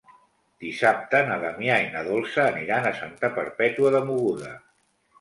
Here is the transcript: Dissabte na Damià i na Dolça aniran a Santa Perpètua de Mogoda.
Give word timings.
Dissabte 0.63 1.19
na 1.27 1.37
Damià 1.43 1.77
i 1.85 1.93
na 1.97 2.03
Dolça 2.09 2.49
aniran 2.55 2.91
a 2.91 2.97
Santa 3.05 3.33
Perpètua 3.39 3.97
de 3.99 4.07
Mogoda. 4.11 4.61